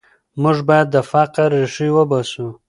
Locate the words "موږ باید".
0.41-0.87